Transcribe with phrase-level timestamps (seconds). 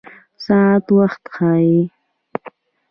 [0.45, 1.81] ساعت وخت ښيي